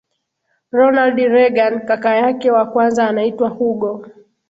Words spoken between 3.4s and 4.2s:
Hugo